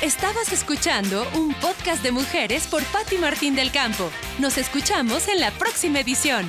Estabas 0.00 0.52
escuchando 0.52 1.26
un 1.34 1.54
podcast 1.54 2.04
de 2.04 2.12
mujeres 2.12 2.68
por 2.68 2.84
Patti 2.84 3.18
Martín 3.18 3.56
del 3.56 3.72
Campo. 3.72 4.12
Nos 4.38 4.58
escuchamos 4.58 5.26
en 5.26 5.40
la 5.40 5.50
próxima 5.50 5.98
edición. 5.98 6.48